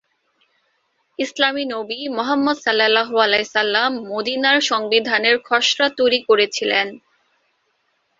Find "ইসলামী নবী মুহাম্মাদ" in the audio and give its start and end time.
1.19-2.57